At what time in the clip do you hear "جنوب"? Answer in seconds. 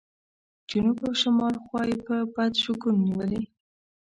0.69-0.97